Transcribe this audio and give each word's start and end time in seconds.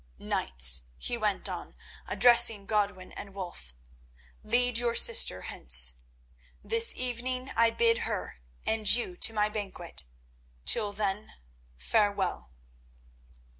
"Knights," 0.17 0.85
he 0.97 1.15
went 1.15 1.47
on, 1.47 1.75
addressing 2.07 2.65
Godwin 2.65 3.11
and 3.11 3.35
Wulf, 3.35 3.71
"lead 4.41 4.79
your 4.79 4.95
sister 4.95 5.43
hence. 5.43 5.93
This 6.63 6.95
evening 6.95 7.51
I 7.55 7.69
bid 7.69 7.99
her, 7.99 8.41
and 8.65 8.89
you 8.91 9.15
to 9.17 9.31
my 9.31 9.47
banquet. 9.47 10.05
Till 10.65 10.91
then, 10.91 11.35
farewell. 11.77 12.49